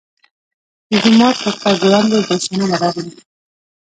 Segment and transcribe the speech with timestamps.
[0.89, 3.11] د جومات تر تګ وړاندې ګل صنمه راغله.